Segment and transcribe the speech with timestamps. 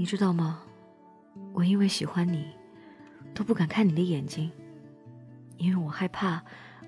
[0.00, 0.62] 你知道吗？
[1.52, 2.46] 我因为喜欢你，
[3.34, 4.50] 都不敢看你的眼睛，
[5.58, 6.42] 因为我害怕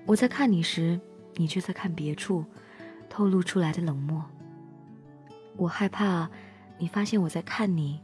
[0.07, 0.99] 我在看你时，
[1.35, 2.43] 你却在看别处，
[3.07, 4.25] 透露出来的冷漠。
[5.57, 6.27] 我害怕
[6.79, 8.01] 你发现我在看你，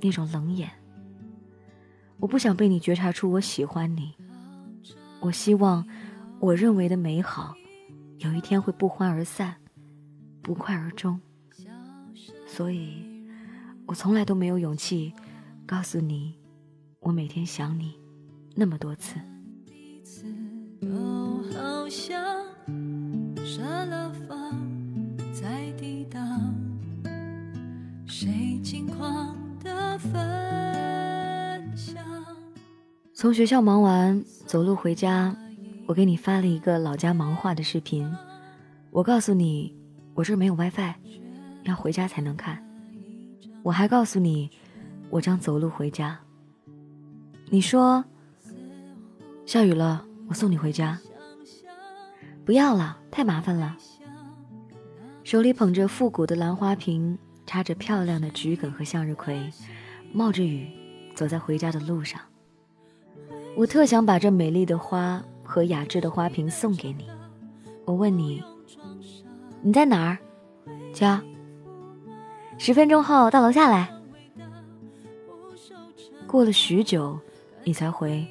[0.00, 0.70] 那种冷眼。
[2.20, 4.14] 我不想被你觉察出我喜欢你。
[5.18, 5.84] 我希望
[6.38, 7.56] 我认为的美好，
[8.18, 9.56] 有一天会不欢而散，
[10.42, 11.20] 不快而终。
[12.46, 13.04] 所以，
[13.88, 15.14] 我从来都没有勇气
[15.66, 16.34] 告诉你，
[17.00, 17.94] 我每天想你
[18.54, 19.16] 那么多次。
[33.14, 35.34] 从学校忙完，走路回家，
[35.86, 38.06] 我给你发了一个老家忙话的视频。
[38.90, 39.74] 我告诉你，
[40.12, 40.92] 我这儿没有 WiFi。
[41.64, 42.67] 要回家才能看。
[43.62, 44.50] 我还告诉你，
[45.10, 46.18] 我将走路回家。
[47.50, 48.04] 你说
[49.46, 50.98] 下雨了，我送你回家。
[52.44, 53.76] 不要了，太麻烦了。
[55.22, 59.50] 手里捧着复古的兰花瓶，插着漂亮的桔梗和向日葵，
[60.12, 60.68] 冒着雨
[61.14, 62.20] 走在回家的路上。
[63.56, 67.06] 我特想把这美丽的花和雅致的花瓶送给你。
[67.84, 68.42] 我问你，
[69.60, 70.18] 你在哪儿？
[70.94, 71.22] 家。
[72.58, 73.88] 十分钟后到楼下来。
[76.26, 77.18] 过了许久，
[77.64, 78.26] 你才回，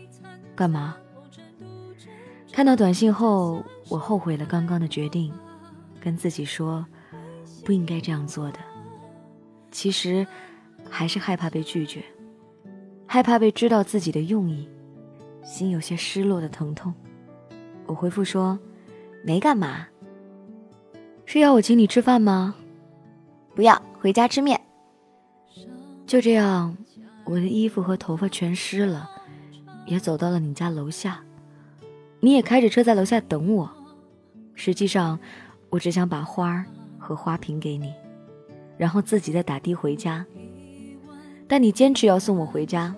[0.56, 0.96] 干嘛？
[2.52, 5.34] 看到短信后，我后悔了刚刚的决定，
[6.00, 6.86] 跟自己说，
[7.66, 8.60] 不应该这样做的。
[9.72, 10.28] 其实，
[10.90, 12.04] 还是害怕被拒绝，
[13.08, 14.68] 害怕被知道自己的用意，
[15.44, 16.94] 心有些失落的疼痛。
[17.86, 18.60] 我回复说，
[19.24, 19.88] 没干嘛。
[21.26, 22.54] 是要我请你吃饭吗？
[23.56, 23.82] 不要。
[24.08, 24.58] 回家吃面。
[26.06, 26.78] 就这样，
[27.26, 29.10] 我的衣服和头发全湿了，
[29.86, 31.20] 也走到了你家楼下。
[32.22, 33.70] 你也开着车在楼下等我。
[34.56, 35.20] 实际上，
[35.70, 36.66] 我只想把花
[36.98, 37.94] 和花瓶给你，
[38.78, 40.26] 然后自己再打的回家。
[41.46, 42.96] 但你坚持要送我回家。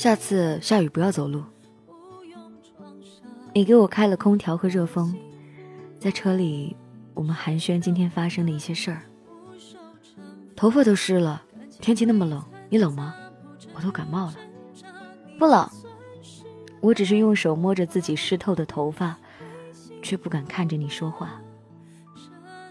[0.00, 1.44] 下次下雨不要走路。
[3.52, 5.14] 你给我开了空调和热风，
[5.98, 6.74] 在车里
[7.12, 9.02] 我们寒暄今天发生的一些事儿。
[10.56, 11.42] 头发都湿了，
[11.82, 13.14] 天气那么冷，你冷吗？
[13.74, 14.36] 我都感冒了。
[15.38, 15.68] 不冷，
[16.80, 19.18] 我只是用手摸着自己湿透的头发，
[20.00, 21.42] 却不敢看着你说话，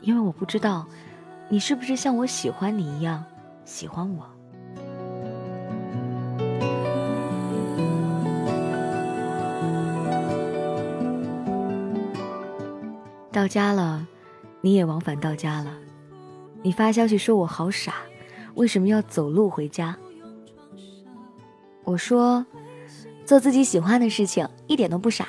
[0.01, 0.87] 因为我不知道
[1.47, 3.23] 你是不是像我喜欢你一样
[3.65, 4.27] 喜欢我。
[13.31, 14.07] 到家了，
[14.61, 15.77] 你也往返到家了。
[16.63, 17.93] 你发消息说我好傻，
[18.55, 19.95] 为什么要走路回家？
[21.83, 22.43] 我说，
[23.25, 25.27] 做自己喜欢的事情一点都不傻。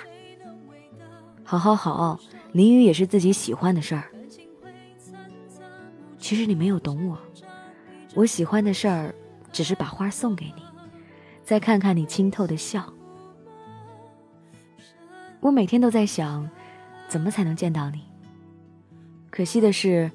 [1.44, 2.19] 好好好，
[2.53, 4.05] 淋雨也是自己喜欢的事儿。
[6.19, 7.19] 其实你没有懂我，
[8.15, 9.15] 我喜欢的事儿
[9.53, 10.62] 只是把花送给你，
[11.44, 12.93] 再看看你清透的笑。
[15.41, 16.49] 我每天都在想。
[17.10, 18.04] 怎么才能见到你？
[19.31, 20.12] 可惜的是，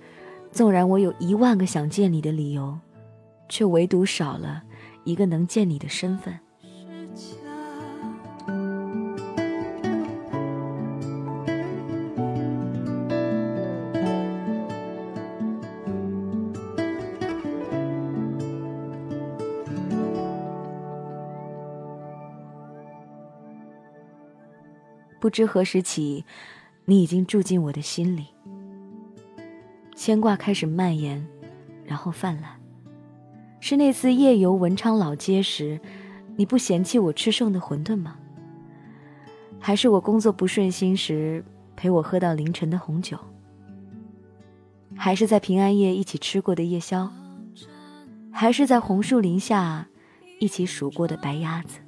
[0.50, 2.80] 纵然我有一万个想见你的理由，
[3.50, 4.64] 却唯独少了
[5.04, 6.40] 一个能见你的身份。
[25.20, 26.24] 不知何时起。
[26.88, 28.28] 你已经住进我的心里，
[29.96, 31.26] 牵挂开始蔓延，
[31.84, 32.52] 然后泛滥。
[33.60, 35.82] 是那次夜游文昌老街时，
[36.36, 38.18] 你不嫌弃我吃剩的馄饨吗？
[39.60, 41.44] 还是我工作不顺心时
[41.76, 43.18] 陪我喝到凌晨的红酒？
[44.96, 47.12] 还是在平安夜一起吃过的夜宵？
[48.32, 49.88] 还是在红树林下
[50.40, 51.80] 一起数过的白鸭子？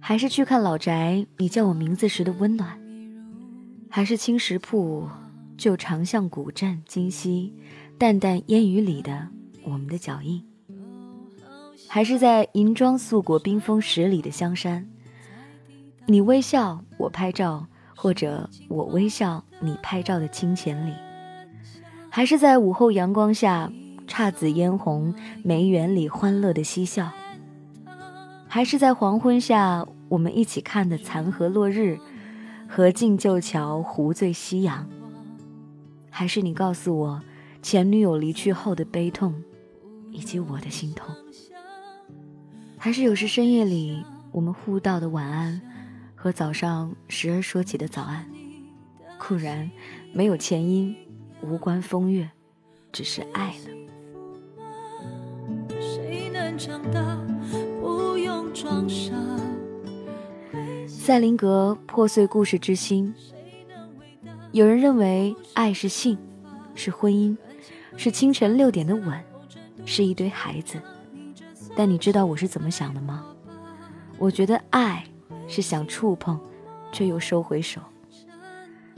[0.00, 2.79] 还是去看老宅你叫我名字时的温暖？
[3.92, 5.08] 还是青石铺，
[5.58, 7.52] 旧长巷古镇今夕，
[7.98, 9.26] 淡淡烟雨里的
[9.64, 10.40] 我们的脚印。
[11.88, 14.88] 还是在银装素裹冰封十里的香山，
[16.06, 17.66] 你微笑我拍照，
[17.96, 20.94] 或者我微笑你拍照的清浅里。
[22.08, 23.72] 还是在午后阳光下，
[24.06, 27.10] 姹紫嫣红，梅园里欢乐的嬉笑。
[28.46, 31.98] 还是在黄昏下，我们一起看的残荷落日，
[32.72, 34.88] 河静旧桥，湖醉夕阳。
[36.08, 37.20] 还是你告诉我，
[37.60, 39.42] 前女友离去后的悲痛，
[40.12, 41.12] 以及我的心痛。
[42.78, 45.60] 还是有时深夜里，我们互道的晚安，
[46.14, 48.30] 和早上时而说起的早安，
[49.18, 49.68] 固然
[50.12, 50.94] 没有前因，
[51.42, 52.30] 无关风月，
[52.92, 55.74] 只是爱了。
[55.80, 57.19] 谁能长到
[61.10, 63.12] 塞林格破碎故事之心。
[64.52, 66.16] 有人认为爱是性，
[66.76, 67.36] 是婚姻，
[67.96, 69.20] 是清晨六点的吻，
[69.84, 70.80] 是一堆孩子。
[71.74, 73.26] 但你知道我是怎么想的吗？
[74.18, 75.04] 我觉得爱
[75.48, 76.38] 是想触碰，
[76.92, 77.80] 却又收回手。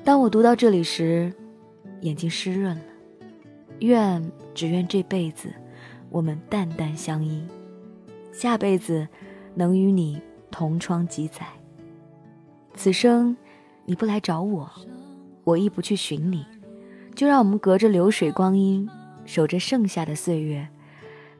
[0.05, 1.33] 当我读到这里时，
[2.03, 2.85] 眼睛湿润了。
[3.79, 4.23] 愿
[4.53, 5.51] 只愿这辈子，
[6.11, 7.43] 我们淡淡相依，
[8.33, 9.09] 下辈子
[9.55, 10.21] 能与你
[10.51, 11.47] 同窗几载。
[12.75, 13.37] 此生
[13.85, 14.71] 你不来找我，
[15.45, 16.45] 我亦不去寻你，
[17.15, 18.89] 就让我们隔着流水光阴，
[19.25, 20.67] 守着剩下的岁月，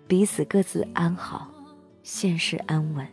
[0.07, 1.49] 彼此各自安好，
[2.03, 3.07] 现世安稳。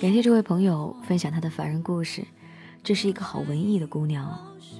[0.00, 2.24] 感谢这位朋友分享他的凡人故事，
[2.82, 4.36] 这是一个好文艺的姑娘，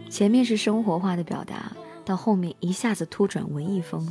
[0.09, 1.71] 前面是生活化的表达。
[2.11, 4.05] 到后面一下子突转文艺风，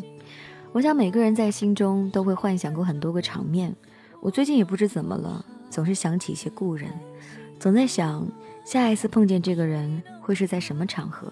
[0.71, 3.75] 我想每个人在心中都会幻想过很多个场面。
[4.21, 6.89] 我最近也不知怎么了，总是想起一些故人，
[7.59, 8.25] 总在想
[8.63, 11.29] 下一次碰见这个人会是在什么场合。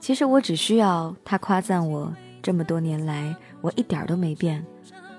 [0.00, 2.10] 其实我只需要他夸赞我
[2.40, 4.64] 这么多年来我一点都没变，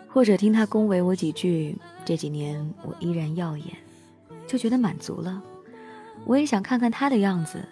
[0.08, 3.68] 或者听他恭维我几句这几年我依然耀眼，
[4.48, 5.44] 就觉得满足了。
[6.26, 7.64] 我也想看看他的样子，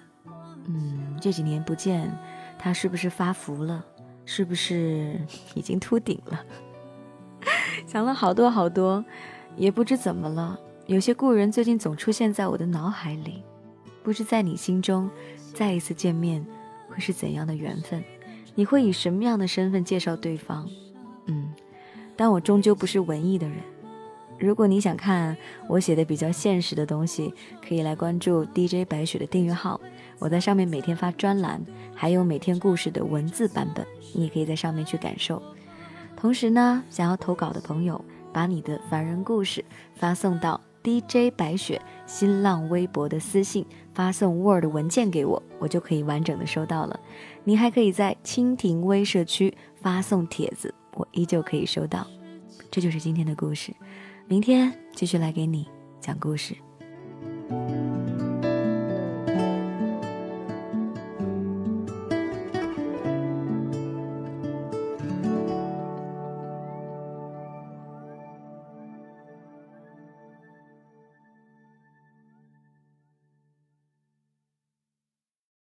[0.67, 2.15] 嗯，这几年不见。
[2.63, 3.85] 他是不是发福了？
[4.23, 5.19] 是不是
[5.53, 6.45] 已经秃顶了？
[7.85, 9.03] 想了好多好多，
[9.57, 10.57] 也不知怎么了。
[10.85, 13.43] 有些故人最近总出现在我的脑海里，
[14.01, 15.09] 不知在你心中，
[15.53, 16.45] 再一次见面
[16.87, 18.01] 会是怎样的缘分？
[18.55, 20.65] 你会以什么样的身份介绍对方？
[21.25, 21.53] 嗯，
[22.15, 23.57] 但我终究不是文艺的人。
[24.43, 25.37] 如果你想看
[25.69, 27.33] 我写的比较现实的东西，
[27.65, 29.79] 可以来关注 DJ 白雪的订阅号。
[30.19, 35.41] 我在上面每天发专栏，还有每天故事的文字版本，你也可以在上面去感受。
[36.17, 38.03] 同时呢，想要投稿的朋友，
[38.33, 39.63] 把你的凡人故事
[39.95, 46.99] 发送到 DJ 白雪新浪微博的私信，发送 Word 文件给我，我就可以完整的收到了。
[47.45, 52.05] 你还可以在蜻蜓微社区发送帖子，我依旧可以收到。
[52.69, 53.71] 这就是今天的故事。
[54.27, 55.67] 明天继续来给你
[55.99, 56.55] 讲故事。